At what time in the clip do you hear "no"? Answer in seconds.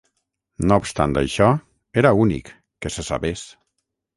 0.69-0.77